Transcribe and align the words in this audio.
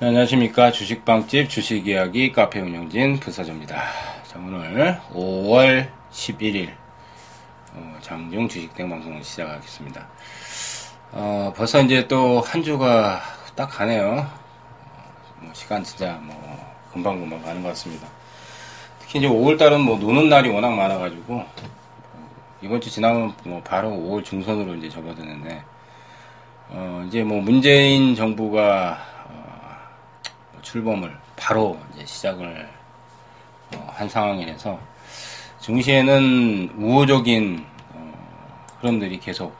네, 0.00 0.06
안녕하십니까. 0.06 0.72
주식방집 0.72 1.50
주식이야기 1.50 2.32
카페 2.32 2.58
운영진 2.60 3.20
부사조입니다. 3.20 3.76
자, 4.26 4.38
오늘 4.38 4.98
5월 5.12 5.90
11일 6.10 6.70
어, 7.74 7.98
장중 8.00 8.48
주식대 8.48 8.88
방송을 8.88 9.22
시작하겠습니다. 9.22 10.08
어, 11.12 11.52
벌써 11.54 11.82
이제 11.82 12.08
또 12.08 12.40
한 12.40 12.62
주가 12.62 13.20
딱 13.54 13.66
가네요. 13.66 14.26
어, 14.26 15.12
뭐 15.38 15.50
시간 15.52 15.84
진짜 15.84 16.18
뭐 16.22 16.34
금방 16.94 17.20
금방 17.20 17.42
가는 17.42 17.62
것 17.62 17.68
같습니다. 17.68 18.08
특히 19.00 19.18
이제 19.18 19.28
5월 19.28 19.58
달은 19.58 19.82
뭐 19.82 19.98
노는 19.98 20.30
날이 20.30 20.48
워낙 20.48 20.70
많아가지고 20.70 21.34
어, 21.34 21.54
이번 22.62 22.80
주 22.80 22.88
지나면 22.90 23.34
뭐 23.44 23.60
바로 23.62 23.90
5월 23.90 24.24
중선으로 24.24 24.76
이제 24.76 24.88
접어드는데 24.88 25.62
어, 26.70 27.04
이제 27.06 27.22
뭐 27.22 27.42
문재인 27.42 28.14
정부가 28.14 29.09
출범을 30.70 31.16
바로 31.36 31.78
이제 31.94 32.06
시작을 32.06 32.68
어, 33.74 33.88
한 33.92 34.08
상황이라서 34.08 34.78
증시에는 35.60 36.74
우호적인 36.76 37.66
어, 37.94 38.66
흐름들이 38.80 39.18
계속 39.20 39.56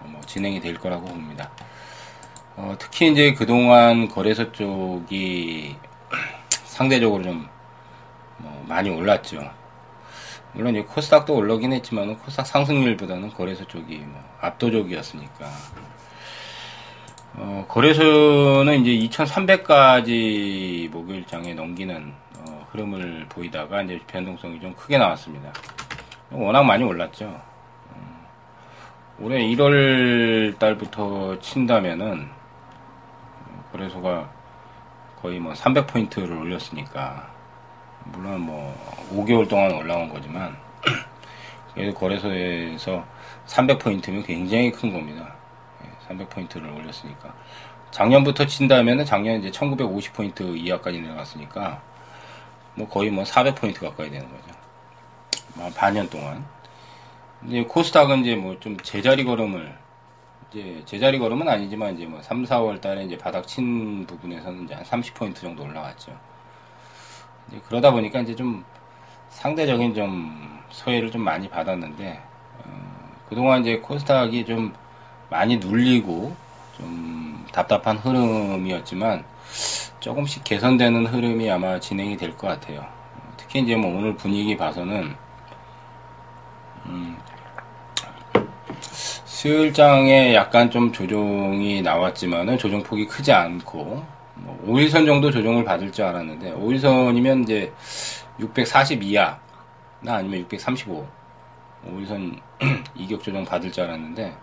어, 0.00 0.06
뭐 0.06 0.20
진행이 0.22 0.60
될 0.60 0.74
거라고 0.74 1.06
봅니다. 1.06 1.50
어, 2.56 2.74
특히 2.78 3.10
이제 3.12 3.34
그동안 3.34 4.08
거래소 4.08 4.50
쪽이 4.52 5.76
상대적으로 6.64 7.22
좀 7.22 7.60
뭐 8.42 8.64
많이 8.66 8.90
올랐죠. 8.90 9.50
물론 10.52 10.74
이제 10.74 10.84
코스닥도 10.84 11.34
올라긴 11.34 11.72
했지만 11.72 12.16
코스닥 12.18 12.46
상승률보다는 12.46 13.30
거래소 13.34 13.64
쪽이 13.66 13.98
뭐 13.98 14.20
압도적이었으니까 14.40 15.46
어, 17.34 17.64
거래소는 17.68 18.84
이제 18.84 19.08
2,300까지 19.08 20.90
목요일장에 20.90 21.54
넘기는 21.54 22.12
어, 22.38 22.66
흐름을 22.70 23.26
보이다가 23.28 23.82
이제 23.82 24.00
변동성이 24.06 24.60
좀 24.60 24.74
크게 24.74 24.98
나왔습니다. 24.98 25.52
워낙 26.30 26.64
많이 26.64 26.82
올랐죠. 26.82 27.26
어, 27.26 28.28
올해 29.20 29.38
1월 29.38 30.58
달부터 30.58 31.38
친다면은 31.38 32.28
어, 33.46 33.68
거래소가 33.70 34.28
거의 35.22 35.38
뭐 35.38 35.52
300포인트를 35.52 36.40
올렸으니까 36.40 37.30
물론 38.06 38.40
뭐 38.40 39.06
5개월 39.14 39.48
동안 39.48 39.72
올라온 39.72 40.08
거지만 40.08 40.56
그래도 41.74 41.94
거래소에서 41.96 43.04
300포인트면 43.46 44.26
굉장히 44.26 44.72
큰 44.72 44.92
겁니다. 44.92 45.39
300포인트를 46.10 46.74
올렸으니까. 46.76 47.34
작년부터 47.90 48.46
친다면은 48.46 49.04
작년 49.04 49.38
이제 49.38 49.50
1950포인트 49.50 50.56
이하까지 50.56 51.00
내려갔으니까 51.00 51.82
뭐 52.74 52.88
거의 52.88 53.10
뭐 53.10 53.24
400포인트 53.24 53.80
가까이 53.80 54.10
되는 54.10 54.28
거죠. 54.30 54.54
뭐 55.54 55.70
반년 55.74 56.08
동안. 56.08 56.44
이제 57.46 57.64
코스닥은 57.64 58.20
이제 58.20 58.36
뭐 58.36 58.60
좀 58.60 58.76
제자리 58.78 59.24
걸음을 59.24 59.76
이제 60.52 60.82
제자리 60.84 61.18
걸음은 61.18 61.48
아니지만 61.48 61.94
이제 61.94 62.06
뭐 62.06 62.20
3, 62.22 62.44
4월 62.44 62.80
달에 62.80 63.04
이제 63.04 63.16
바닥 63.16 63.46
친 63.46 64.06
부분에서는 64.06 64.64
이제 64.64 64.74
한 64.74 64.84
30포인트 64.84 65.36
정도 65.36 65.62
올라갔죠. 65.64 66.16
이제 67.48 67.60
그러다 67.66 67.90
보니까 67.92 68.20
이제 68.20 68.34
좀 68.36 68.64
상대적인 69.30 69.94
좀 69.94 70.60
소외를 70.70 71.10
좀 71.10 71.22
많이 71.22 71.48
받았는데 71.48 72.20
어, 72.64 73.12
그동안 73.28 73.62
이제 73.62 73.78
코스닥이 73.78 74.44
좀 74.44 74.74
많이 75.30 75.56
눌리고 75.58 76.34
좀 76.76 77.46
답답한 77.52 77.96
흐름이었지만 77.98 79.24
조금씩 80.00 80.44
개선되는 80.44 81.06
흐름이 81.06 81.50
아마 81.50 81.78
진행이 81.78 82.16
될 82.16 82.36
것 82.36 82.48
같아요. 82.48 82.84
특히 83.36 83.60
이제 83.60 83.76
뭐 83.76 83.96
오늘 83.96 84.16
분위기 84.16 84.56
봐서는 84.56 85.14
음, 86.86 87.16
수요일장에 88.80 90.34
약간 90.34 90.70
좀 90.70 90.92
조정이 90.92 91.82
나왔지만은 91.82 92.58
조정폭이 92.58 93.06
크지 93.06 93.32
않고 93.32 94.04
뭐 94.34 94.64
5일선 94.66 95.06
정도 95.06 95.30
조정을 95.30 95.64
받을 95.64 95.92
줄 95.92 96.04
알았는데 96.06 96.54
5일선이면 96.54 97.42
이제 97.44 97.72
640 98.38 99.02
이하나 99.02 99.38
아니면 100.02 100.40
635 100.40 101.06
5일선 101.86 102.38
이격 102.94 103.22
조정 103.22 103.44
받을 103.44 103.70
줄 103.70 103.84
알았는데 103.84 104.34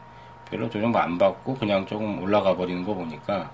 별로 0.49 0.69
조정 0.69 0.95
안 0.95 1.17
받고 1.17 1.55
그냥 1.55 1.85
조금 1.85 2.21
올라가 2.21 2.55
버리는 2.55 2.83
거 2.83 2.93
보니까 2.93 3.51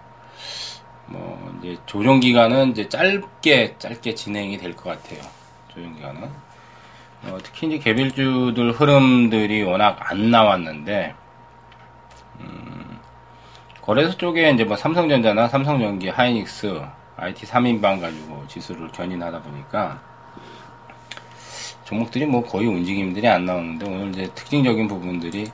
뭐 1.08 1.54
이제 1.60 1.78
조정 1.86 2.20
기간은 2.20 2.72
이제 2.72 2.88
짧게 2.90 3.76
짧게 3.78 4.16
진행이 4.16 4.58
될 4.58 4.76
것 4.76 4.90
같아요. 4.90 5.22
조정 5.74 5.94
기간은 5.96 6.30
어, 7.24 7.38
특히 7.42 7.68
이제 7.68 7.78
개별주들 7.80 8.74
흐름들이 8.74 9.64
워낙 9.64 9.98
안 10.00 10.30
나왔는데 10.30 11.16
음, 12.42 13.00
거래소 13.82 14.18
쪽에 14.18 14.50
이제 14.52 14.64
뭐 14.64 14.76
삼성전자나 14.78 15.48
삼성전기, 15.48 16.10
하이닉스, 16.10 16.82
IT 17.18 17.46
3인방 17.46 18.02
가지고 18.02 18.46
지수를 18.48 18.90
견인하다 18.92 19.42
보니까 19.42 20.02
종목들이 21.86 22.26
뭐 22.26 22.44
거의 22.44 22.68
움직임들이 22.68 23.28
안 23.28 23.46
나오는데 23.46 23.86
오늘 23.86 24.10
이제 24.10 24.30
특징적인 24.34 24.88
부분들이 24.88 25.52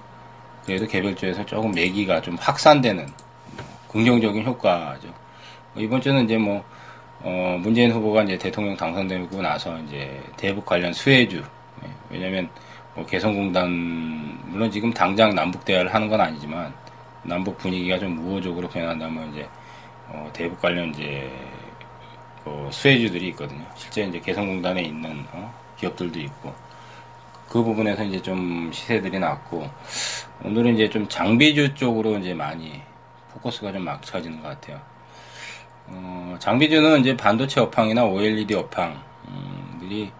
그래도 0.69 0.85
개별주에서 0.85 1.43
조금 1.47 1.71
매기가 1.71 2.21
좀 2.21 2.35
확산되는 2.35 3.03
뭐 3.07 3.65
긍정적인 3.87 4.45
효과죠. 4.45 5.07
뭐 5.73 5.81
이번 5.83 5.99
주는 5.99 6.23
이제 6.23 6.37
뭐 6.37 6.63
어, 7.21 7.57
문재인 7.59 7.91
후보가 7.91 8.21
이제 8.21 8.37
대통령 8.37 8.77
당선되고 8.77 9.41
나서 9.41 9.79
이제 9.79 10.21
대북 10.37 10.67
관련 10.67 10.93
수혜주 10.93 11.37
예, 11.83 11.89
왜냐면 12.11 12.47
뭐 12.93 13.03
개성공단 13.03 13.67
물론 14.45 14.69
지금 14.69 14.93
당장 14.93 15.33
남북 15.33 15.65
대화를 15.65 15.91
하는 15.91 16.07
건 16.07 16.21
아니지만 16.21 16.71
남북 17.23 17.57
분위기가 17.57 17.97
좀 17.97 18.19
우호적으로 18.19 18.69
변한다면 18.69 19.33
이제 19.33 19.49
어, 20.09 20.29
대북 20.33 20.61
관련 20.61 20.89
이제 20.91 21.31
그 22.43 22.69
수혜주들이 22.71 23.29
있거든요. 23.29 23.65
실제 23.73 24.03
이제 24.03 24.19
개성공단에 24.19 24.83
있는 24.83 25.25
어, 25.31 25.51
기업들도 25.79 26.19
있고 26.19 26.53
그 27.49 27.63
부분에서 27.63 28.03
이제 28.03 28.21
좀 28.21 28.71
시세들이 28.71 29.17
났고 29.19 29.67
오늘은 30.43 30.75
이제 30.75 30.89
좀 30.89 31.07
장비주 31.07 31.73
쪽으로 31.73 32.17
이제 32.19 32.33
많이 32.33 32.81
포커스가 33.33 33.71
좀 33.71 33.83
맞춰지는 33.83 34.41
것 34.41 34.49
같아요. 34.49 34.79
어, 35.87 36.35
장비주는 36.39 37.01
이제 37.01 37.17
반도체 37.17 37.59
업황이나 37.59 38.05
OLED 38.05 38.53
업황들이 38.53 40.11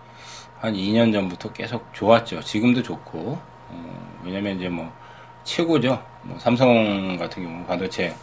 한 0.60 0.74
2년 0.74 1.14
전부터 1.14 1.54
계속 1.54 1.94
좋았죠. 1.94 2.42
지금도 2.42 2.82
좋고 2.82 3.40
어, 3.70 4.20
왜냐면 4.24 4.58
이제 4.58 4.68
뭐 4.68 4.92
최고죠. 5.44 6.04
뭐 6.24 6.38
삼성 6.40 7.16
같은 7.18 7.44
경우 7.44 7.66
반도체 7.66 8.16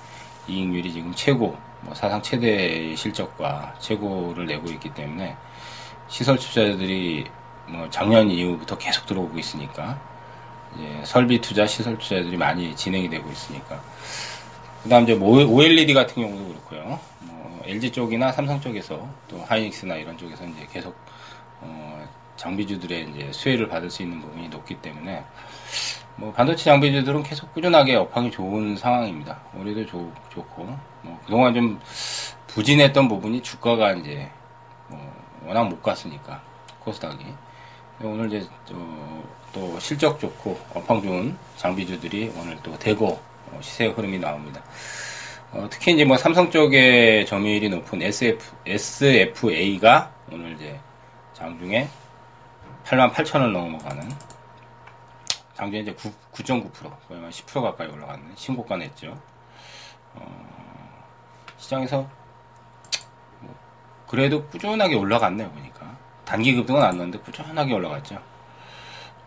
이익률이 0.49 0.93
지금 0.93 1.13
최고, 1.15 1.57
뭐 1.81 1.95
사상 1.95 2.21
최대 2.23 2.95
실적과 2.95 3.75
최고를 3.79 4.47
내고 4.47 4.69
있기 4.69 4.93
때문에 4.95 5.37
시설 6.09 6.37
투자자들이 6.37 7.25
뭐 7.69 7.89
작년 7.91 8.31
이후부터 8.31 8.79
계속 8.79 9.07
들어오고 9.07 9.39
있으니까 9.39 9.99
예, 10.79 11.03
설비 11.05 11.41
투자, 11.41 11.67
시설 11.67 11.97
투자들이 11.97 12.37
많이 12.37 12.75
진행이 12.77 13.09
되고 13.09 13.31
있으니까. 13.31 13.81
그 14.83 14.89
다음 14.89 15.05
이제 15.05 15.15
뭐 15.15 15.43
OLED 15.45 15.95
같은 15.95 16.23
경우도 16.23 16.49
그렇고요. 16.49 17.01
뭐 17.21 17.63
LG 17.65 17.91
쪽이나 17.91 18.31
삼성 18.31 18.61
쪽에서 18.61 19.09
또 19.29 19.43
하이닉스나 19.47 19.97
이런 19.97 20.19
쪽에서 20.19 20.45
이제 20.45 20.67
계속 20.71 20.95
어, 21.61 22.07
장비주들의 22.37 23.11
이제 23.11 23.33
수혜를 23.33 23.69
받을 23.69 23.91
수 23.91 24.03
있는 24.03 24.21
부분이 24.21 24.49
높기 24.49 24.75
때문에 24.77 25.25
뭐 26.17 26.33
반도체 26.33 26.65
장비주들은 26.65 27.23
계속 27.23 27.53
꾸준하게 27.55 27.97
업황이 27.97 28.31
좋은 28.31 28.77
상황입니다. 28.77 29.41
올해도 29.59 29.87
좋, 29.87 30.13
좋고 30.29 30.65
뭐 31.03 31.21
그동안 31.25 31.55
좀 31.55 31.81
부진했던 32.49 33.09
부분이 33.09 33.43
주가가 33.43 33.93
이제 33.95 34.29
뭐 34.89 35.01
워낙 35.47 35.65
못 35.65 35.83
갔으니까 35.83 36.43
코스닥이 36.81 37.25
오늘 38.03 38.31
이제 38.33 38.47
또 39.53 39.81
실적 39.81 40.21
좋고 40.21 40.61
업황 40.75 41.01
좋은 41.01 41.35
장비주들이 41.57 42.35
오늘 42.37 42.59
또 42.63 42.79
대고 42.79 43.19
어, 43.51 43.59
시세 43.63 43.87
흐름이 43.87 44.19
나옵니다. 44.19 44.63
어, 45.53 45.67
특히 45.71 45.95
이제 45.95 46.05
뭐 46.05 46.19
삼성 46.19 46.51
쪽에 46.51 47.25
점유율이 47.25 47.71
높은 47.71 48.03
SF, 48.03 48.45
SFA가 48.67 50.13
오늘 50.31 50.53
이제 50.53 50.79
장중에 51.33 51.89
8만 52.85 53.13
8천을 53.13 53.51
넘어가는 53.53 54.11
장중에 55.55 55.81
이제 55.81 55.95
9.9% 55.95 56.71
거의 57.09 57.21
10% 57.23 57.63
가까이 57.63 57.89
올라가는 57.89 58.23
신고가 58.35 58.77
냈죠. 58.77 59.19
어, 60.15 61.05
시장에서 61.57 62.07
뭐 63.41 63.55
그래도 64.07 64.45
꾸준하게 64.49 64.97
올라갔네요 64.97 65.51
보니까 65.51 65.86
단기 66.27 66.55
급등은 66.57 66.83
안 66.83 66.99
났는데 66.99 67.19
꾸준하게 67.21 67.73
올라갔죠. 67.73 68.21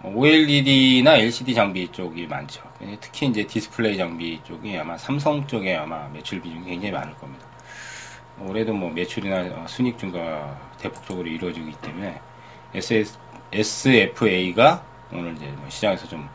OLED나 0.03 1.17
LCD 1.17 1.53
장비 1.53 1.87
쪽이 1.91 2.27
많죠. 2.27 2.61
특히 3.01 3.27
이제 3.27 3.47
디스플레이 3.47 3.97
장비 3.97 4.39
쪽이 4.43 4.77
아마 4.77 4.97
삼성 4.97 5.45
쪽에 5.47 5.75
아마 5.75 6.07
매출 6.09 6.41
비중이 6.41 6.65
굉장히 6.65 6.91
많을 6.91 7.13
겁니다. 7.15 7.45
올해도 8.39 8.73
뭐 8.73 8.89
매출이나 8.91 9.61
어, 9.61 9.65
순익 9.67 9.97
증가 9.97 10.57
대폭적으로 10.77 11.27
이루어지기 11.27 11.73
때문에 11.81 12.19
SFA가 13.51 14.83
오늘 15.11 15.35
이제 15.35 15.47
뭐 15.47 15.69
시장에서 15.69 16.07
좀 16.07 16.29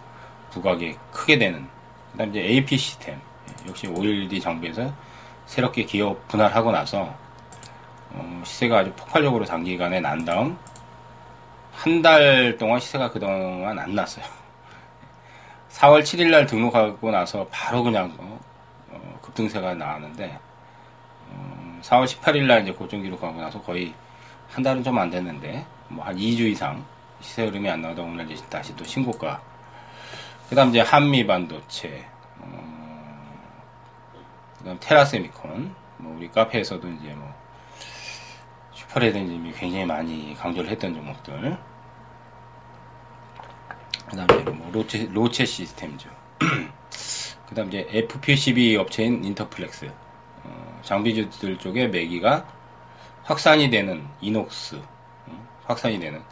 부각이 0.51 0.97
크게 1.11 1.39
되는 1.39 1.67
그다음 2.13 2.31
이제 2.31 2.41
AP 2.41 2.77
시스템 2.77 3.19
역시 3.67 3.87
OLED 3.87 4.41
장비에서 4.41 4.93
새롭게 5.47 5.85
기업 5.85 6.27
분할하고 6.29 6.73
나서 6.73 7.15
어, 8.15 8.43
시세가 8.45 8.79
아주 8.79 8.93
폭발적으로 8.95 9.45
단기간에 9.45 10.01
난 10.01 10.25
다음 10.25 10.57
한 11.73 12.03
달 12.03 12.57
동안 12.59 12.79
시세가 12.81 13.11
그동안 13.11 13.79
안 13.79 13.95
났어요. 13.95 14.25
4월 15.71 16.03
7일 16.03 16.31
날 16.31 16.47
등록하고 16.47 17.11
나서 17.11 17.47
바로 17.51 17.83
그냥 17.83 18.15
어, 18.19 18.41
어, 18.91 19.19
급등세가 19.23 19.75
나왔는데 19.75 20.39
어, 21.31 21.79
4월 21.83 22.05
18일 22.07 22.45
날 22.47 22.63
이제 22.63 22.73
고점 22.73 23.03
기록하고 23.03 23.41
나서 23.41 23.61
거의 23.61 23.93
한 24.51 24.63
달은 24.63 24.85
좀 24.85 24.99
안 24.99 25.11
됐는데 25.11 25.67
뭐 25.89 26.05
한 26.05 26.15
2주 26.17 26.41
이상 26.51 26.85
시세 27.21 27.45
흐름이 27.47 27.69
안 27.69 27.81
나오다 27.83 28.03
오늘 28.03 28.31
이제 28.31 28.45
다시 28.49 28.75
또 28.77 28.85
신고가. 28.85 29.41
그다음 30.49 30.69
이제 30.69 30.81
한미 30.81 31.27
반도체, 31.27 32.05
어, 32.39 33.27
그다음 34.59 34.77
테라세미콘, 34.79 35.75
뭐 35.97 36.17
우리 36.17 36.31
카페에서도 36.31 36.87
이제 36.87 37.09
뭐 37.15 37.33
슈퍼레드님이 38.95 39.53
굉장히 39.53 39.85
많이 39.85 40.37
강조를 40.39 40.71
했던 40.71 40.95
종목들. 40.95 41.57
그 44.09 44.17
다음에 44.17 44.43
뭐 44.51 44.71
로체, 44.73 45.09
로체 45.13 45.45
시스템이죠. 45.45 46.09
그 47.49 47.55
다음 47.55 47.69
이제 47.69 47.87
FPCB 47.91 48.77
업체인 48.77 49.25
인터플렉스. 49.25 49.91
어, 50.45 50.81
장비주들 50.83 51.59
쪽에 51.59 51.89
매기가 51.89 52.47
확산이 53.25 53.69
되는 53.71 54.07
이녹스. 54.21 54.77
어, 54.77 55.49
확산이 55.65 55.99
되는. 55.99 56.23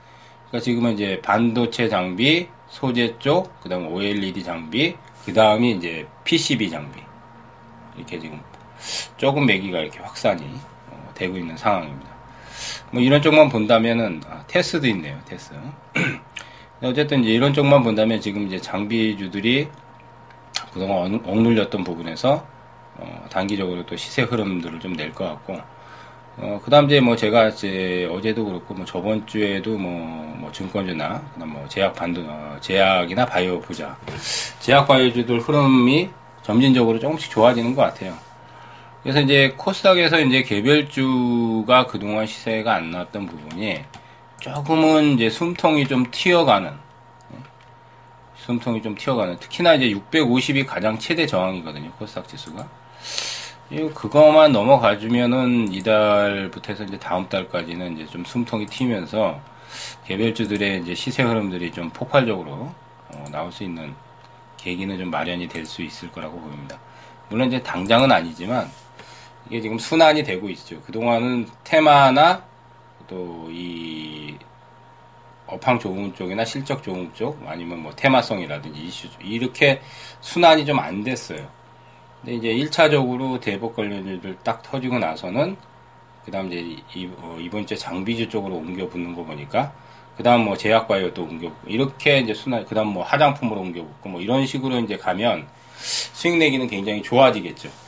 그러니까 0.48 0.64
지금은 0.64 0.92
이제 0.94 1.20
반도체 1.22 1.88
장비, 1.88 2.48
소재 2.68 3.18
쪽, 3.18 3.60
그 3.60 3.68
다음 3.68 3.88
OLED 3.88 4.44
장비, 4.44 4.96
그 5.24 5.32
다음이 5.32 5.72
이제 5.72 6.06
PCB 6.24 6.70
장비. 6.70 7.02
이렇게 7.96 8.18
지금 8.18 8.40
조금 9.16 9.46
매기가 9.46 9.80
이렇게 9.80 9.98
확산이 9.98 10.44
어, 10.88 11.10
되고 11.14 11.36
있는 11.36 11.56
상황입니다. 11.56 12.12
뭐 12.90 13.00
이런 13.02 13.20
쪽만 13.22 13.48
본다면은 13.48 14.20
아, 14.28 14.44
테스도 14.46 14.86
있네요. 14.88 15.18
테스. 15.26 15.52
어쨌든 16.82 17.22
이제 17.22 17.32
이런 17.32 17.52
쪽만 17.54 17.82
본다면 17.82 18.20
지금 18.20 18.46
이제 18.48 18.58
장비주들이 18.60 19.68
그동안 20.72 21.20
억눌렸던 21.24 21.84
부분에서 21.84 22.44
어, 22.98 23.24
단기적으로 23.30 23.84
또 23.86 23.96
시세 23.96 24.22
흐름들을 24.22 24.80
좀 24.80 24.94
낼 24.94 25.12
것 25.14 25.24
같고 25.24 25.58
어, 26.38 26.60
그 26.64 26.70
다음 26.70 26.86
이제 26.86 26.98
뭐 27.00 27.14
제가 27.14 27.48
이제 27.48 28.08
어제도 28.10 28.44
그렇고 28.44 28.74
뭐 28.74 28.84
저번 28.86 29.26
주에도 29.26 29.76
뭐, 29.76 29.90
뭐 30.38 30.50
증권주나 30.50 31.22
그다음 31.34 31.52
뭐 31.52 31.68
제약 31.68 31.94
반도 31.94 32.22
어, 32.26 32.56
제약이나 32.60 33.26
바이오 33.26 33.60
부자 33.60 33.96
제약 34.60 34.88
바이오주들 34.88 35.40
흐름이 35.40 36.08
점진적으로 36.42 36.98
조금씩 36.98 37.30
좋아지는 37.30 37.74
것 37.74 37.82
같아요. 37.82 38.14
그래서 39.02 39.20
이제 39.20 39.54
코스닥에서 39.56 40.20
이제 40.20 40.42
개별주가 40.42 41.86
그동안 41.86 42.26
시세가 42.26 42.72
안 42.74 42.90
나왔던 42.90 43.26
부분이 43.26 43.82
조금은 44.40 45.14
이제 45.14 45.28
숨통이 45.28 45.86
좀 45.88 46.06
튀어가는 46.10 46.70
예, 46.70 47.36
숨통이 48.36 48.82
좀 48.82 48.94
튀어가는 48.94 49.38
특히나 49.38 49.74
이제 49.74 49.92
650이 49.98 50.66
가장 50.66 50.98
최대 50.98 51.26
저항이거든요 51.26 51.90
코스닥 51.92 52.28
지수가 52.28 52.68
그거만 53.94 54.52
넘어가 54.52 54.98
주면은 54.98 55.72
이달부터 55.72 56.72
해서 56.72 56.84
이제 56.84 56.98
다음 56.98 57.28
달까지는 57.28 57.94
이제 57.94 58.06
좀 58.06 58.24
숨통이 58.24 58.66
튀면서 58.66 59.40
개별주들의 60.06 60.82
이제 60.82 60.94
시세 60.94 61.22
흐름들이 61.22 61.72
좀 61.72 61.88
폭발적으로 61.90 62.74
어, 63.08 63.24
나올 63.30 63.50
수 63.50 63.64
있는 63.64 63.94
계기는 64.58 64.98
좀 64.98 65.10
마련이 65.10 65.48
될 65.48 65.64
수 65.64 65.82
있을 65.82 66.12
거라고 66.12 66.38
보입니다. 66.38 66.78
물론 67.28 67.48
이제 67.48 67.62
당장은 67.62 68.12
아니지만 68.12 68.70
이게 69.52 69.60
지금 69.60 69.78
순환이 69.78 70.22
되고 70.22 70.48
있죠. 70.48 70.80
그동안은 70.80 71.46
테마나 71.62 72.42
또 73.06 73.50
이 73.50 74.34
업황 75.46 75.78
좋은 75.78 76.14
쪽이나 76.14 76.42
실적 76.46 76.82
좋은 76.82 77.12
쪽 77.12 77.38
아니면 77.46 77.80
뭐 77.80 77.92
테마성이라든지 77.94 78.80
이슈 78.80 79.08
이렇게 79.20 79.82
순환이 80.22 80.64
좀 80.64 80.78
안 80.80 81.04
됐어요. 81.04 81.46
근데 82.22 82.36
이제 82.36 82.48
1차적으로 82.64 83.42
대북 83.42 83.76
관련주들 83.76 84.38
딱 84.42 84.62
터지고 84.62 84.98
나서는 84.98 85.58
그 86.24 86.30
다음 86.30 86.50
이제 86.50 86.80
이, 86.94 87.10
어, 87.18 87.36
이번 87.38 87.66
주에 87.66 87.76
장비주 87.76 88.30
쪽으로 88.30 88.54
옮겨 88.54 88.88
붙는 88.88 89.14
거 89.14 89.22
보니까 89.22 89.74
그 90.16 90.22
다음 90.22 90.46
뭐 90.46 90.56
제약바이오 90.56 91.12
또 91.12 91.24
옮겨 91.24 91.52
이렇게 91.66 92.20
이제 92.20 92.32
순환 92.32 92.64
그 92.64 92.74
다음 92.74 92.88
뭐 92.88 93.04
화장품으로 93.04 93.60
옮겨 93.60 93.82
붙고 93.82 94.08
뭐 94.08 94.20
이런 94.22 94.46
식으로 94.46 94.78
이제 94.78 94.96
가면 94.96 95.46
수익 95.76 96.38
내기는 96.38 96.66
굉장히 96.68 97.02
좋아지겠죠. 97.02 97.81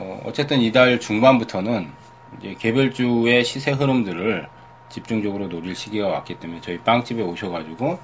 뭐 0.00 0.22
어쨌든 0.24 0.60
이달 0.62 0.98
중반부터는 0.98 1.90
이제 2.38 2.54
개별주의 2.58 3.44
시세 3.44 3.72
흐름들을 3.72 4.48
집중적으로 4.88 5.48
노릴 5.48 5.74
시기가 5.74 6.08
왔기 6.08 6.36
때문에 6.40 6.60
저희 6.62 6.78
빵집에 6.78 7.22
오셔가지고 7.22 7.98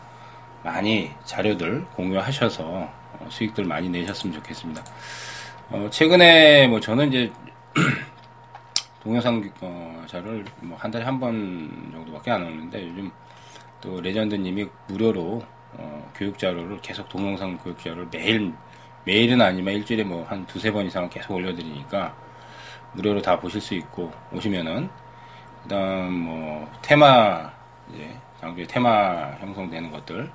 많이 0.62 1.10
자료들 1.24 1.86
공유하셔서 1.94 2.64
어, 2.64 3.26
수익들 3.30 3.64
많이 3.64 3.88
내셨으면 3.88 4.34
좋겠습니다. 4.36 4.84
어, 5.70 5.88
최근에 5.90 6.68
뭐 6.68 6.80
저는 6.80 7.08
이제 7.08 7.32
동영상 9.02 9.42
어, 9.62 10.04
자료를 10.06 10.44
뭐 10.60 10.76
한 10.78 10.90
달에 10.90 11.04
한 11.04 11.18
번 11.18 11.90
정도밖에 11.92 12.30
안 12.30 12.42
오는데 12.42 12.82
요즘 12.88 13.10
또 13.80 14.00
레전드님이 14.00 14.66
무료로 14.88 15.42
어, 15.78 16.12
교육 16.14 16.38
자료를 16.38 16.78
계속 16.82 17.08
동영상 17.08 17.56
교육 17.58 17.78
자료를 17.82 18.08
매일 18.10 18.52
매일은 19.06 19.40
아니면 19.40 19.74
일주일에 19.74 20.02
뭐 20.04 20.24
한 20.28 20.44
두세 20.46 20.72
번 20.72 20.86
이상은 20.86 21.08
계속 21.08 21.34
올려드리니까 21.34 22.14
무료로 22.94 23.22
다 23.22 23.38
보실 23.38 23.60
수 23.60 23.74
있고 23.74 24.12
오시면은 24.32 24.90
그다음 25.62 26.12
뭐 26.12 26.68
테마 26.82 27.52
이제 27.92 28.16
장비의 28.40 28.66
테마 28.66 29.36
형성되는 29.40 29.90
것들 29.92 30.30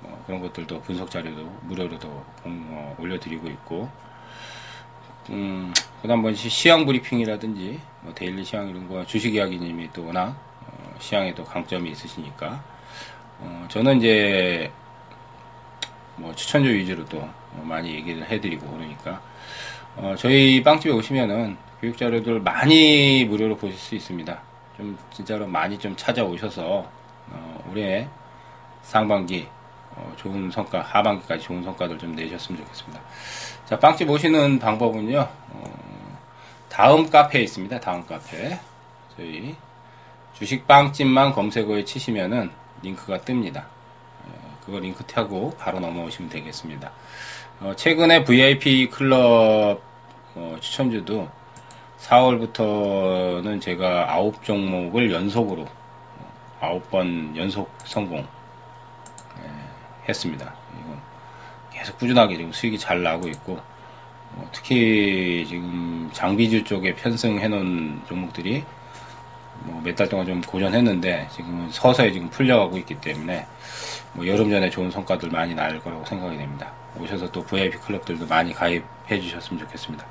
뭐 0.00 0.22
그런 0.26 0.40
것들도 0.40 0.80
분석 0.82 1.10
자료도 1.10 1.44
무료로도 1.62 2.08
어, 2.44 2.96
올려드리고 2.98 3.46
있고 3.48 3.88
음 5.30 5.72
그다음 6.02 6.22
뭐 6.22 6.32
시황 6.34 6.86
브리핑이라든지 6.86 7.80
뭐 8.00 8.12
daily 8.14 8.42
시황 8.44 8.68
이런 8.68 8.88
거 8.88 9.04
주식 9.06 9.34
이야기님이 9.34 9.90
또 9.92 10.06
워낙 10.06 10.36
어, 10.66 10.94
시황에도 10.98 11.44
강점이 11.44 11.90
있으시니까 11.90 12.64
어, 13.38 13.66
저는 13.68 13.98
이제 13.98 14.72
뭐 16.20 16.34
추천주 16.34 16.70
위주로 16.70 17.04
또 17.06 17.26
많이 17.62 17.94
얘기를 17.94 18.24
해드리고 18.28 18.70
그러니까 18.70 19.20
어, 19.96 20.14
저희 20.16 20.62
빵집에 20.62 20.92
오시면은 20.92 21.56
교육 21.80 21.96
자료들 21.96 22.40
많이 22.40 23.24
무료로 23.24 23.56
보실 23.56 23.76
수 23.76 23.94
있습니다. 23.94 24.40
좀 24.76 24.98
진짜로 25.12 25.46
많이 25.46 25.78
좀 25.78 25.96
찾아오셔서 25.96 26.86
어, 27.30 27.64
올해 27.70 28.06
상반기 28.82 29.48
어, 29.96 30.12
좋은 30.16 30.50
성과, 30.50 30.82
하반기까지 30.82 31.42
좋은 31.42 31.62
성과들 31.62 31.98
좀 31.98 32.14
내셨으면 32.14 32.60
좋겠습니다. 32.62 33.00
자, 33.66 33.78
빵집 33.78 34.08
오시는 34.08 34.58
방법은요. 34.58 35.18
어, 35.18 36.18
다음 36.68 37.08
카페에 37.10 37.42
있습니다. 37.42 37.80
다음 37.80 38.06
카페. 38.06 38.58
저희 39.16 39.56
주식 40.34 40.66
빵집만 40.66 41.32
검색어에 41.32 41.84
치시면은 41.84 42.50
링크가 42.82 43.18
뜹니다. 43.18 43.64
그거 44.70 44.78
링크 44.78 45.02
타고 45.04 45.52
바로 45.58 45.80
넘어오시면 45.80 46.30
되겠습니다. 46.30 46.92
어, 47.58 47.74
최근에 47.76 48.22
VIP 48.22 48.88
클럽 48.88 49.80
어, 50.36 50.56
추천주도 50.60 51.28
4월부터는 51.98 53.60
제가 53.60 54.06
9종목을 54.16 55.10
연속으로 55.10 55.66
어, 56.60 56.80
9번 56.88 57.36
연속 57.36 57.68
성공 57.84 58.18
예, 58.18 59.50
했습니다. 60.08 60.54
계속 61.72 61.98
꾸준하게 61.98 62.36
지금 62.36 62.52
수익이 62.52 62.78
잘 62.78 63.02
나고 63.02 63.26
있고 63.26 63.58
어, 64.36 64.48
특히 64.52 65.44
지금 65.48 66.08
장비주 66.12 66.62
쪽에 66.62 66.94
편승해 66.94 67.48
놓은 67.48 68.02
종목들이 68.06 68.62
뭐 69.64 69.80
몇 69.82 69.94
달 69.94 70.08
동안 70.08 70.26
좀 70.26 70.40
고전했는데 70.40 71.28
지금은 71.32 71.70
서서히 71.70 72.12
지금 72.12 72.28
풀려가고 72.30 72.78
있기 72.78 73.00
때문에 73.00 73.46
뭐 74.12 74.26
여름 74.26 74.50
전에 74.50 74.70
좋은 74.70 74.90
성과들 74.90 75.30
많이 75.30 75.54
날 75.54 75.78
거라고 75.80 76.04
생각이 76.04 76.36
됩니다. 76.36 76.72
오셔서 76.98 77.30
또 77.30 77.42
VIP 77.44 77.78
클럽들도 77.78 78.26
많이 78.26 78.52
가입해 78.52 79.20
주셨으면 79.20 79.60
좋겠습니다. 79.60 80.04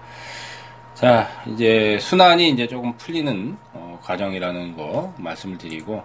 자, 0.94 1.30
이제 1.48 1.98
순환이 2.02 2.50
이제 2.50 2.68
조금 2.68 2.96
풀리는 2.98 3.58
어, 3.74 4.00
과정이라는 4.04 4.76
거 4.76 5.14
말씀을 5.18 5.58
드리고 5.58 5.96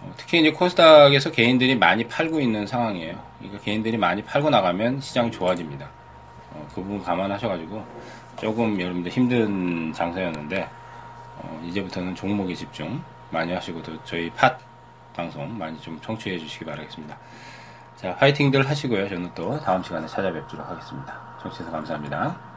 어, 0.00 0.12
특히 0.16 0.40
이제 0.40 0.50
코스닥에서 0.52 1.30
개인들이 1.30 1.76
많이 1.76 2.04
팔고 2.06 2.40
있는 2.40 2.66
상황이에요. 2.66 3.18
그러니까 3.38 3.62
개인들이 3.64 3.96
많이 3.96 4.22
팔고 4.22 4.50
나가면 4.50 5.00
시장이 5.00 5.30
좋아집니다. 5.30 5.88
어, 6.52 6.66
그 6.74 6.82
부분 6.82 7.02
감안하셔가지고 7.02 7.84
조금 8.40 8.80
여러분들 8.80 9.10
힘든 9.10 9.92
장사였는데 9.92 10.68
어, 11.38 11.62
이제부터는 11.64 12.14
종목에 12.14 12.54
집중 12.54 13.02
많이 13.30 13.52
하시고 13.52 13.82
또 13.82 14.02
저희 14.04 14.30
팟 14.30 14.58
방송 15.14 15.56
많이 15.58 15.80
좀 15.80 16.00
청취해 16.00 16.38
주시기 16.38 16.64
바라겠습니다. 16.64 17.16
자, 17.96 18.14
화이팅들 18.18 18.68
하시고요. 18.68 19.08
저는 19.08 19.30
또 19.34 19.60
다음 19.60 19.82
시간에 19.82 20.06
찾아뵙도록 20.06 20.68
하겠습니다. 20.68 21.20
청취해서 21.42 21.72
감사합니다. 21.72 22.47